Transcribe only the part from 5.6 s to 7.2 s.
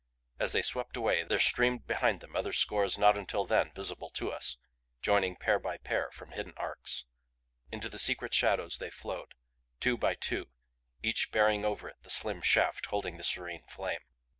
pair from hidden arcs.